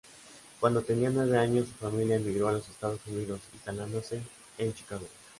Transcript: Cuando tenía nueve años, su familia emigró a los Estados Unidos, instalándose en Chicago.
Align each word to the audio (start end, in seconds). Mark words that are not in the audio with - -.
Cuando 0.59 0.81
tenía 0.81 1.11
nueve 1.11 1.37
años, 1.37 1.67
su 1.67 1.73
familia 1.75 2.15
emigró 2.15 2.47
a 2.47 2.53
los 2.53 2.67
Estados 2.67 2.99
Unidos, 3.05 3.39
instalándose 3.53 4.23
en 4.57 4.73
Chicago. 4.73 5.05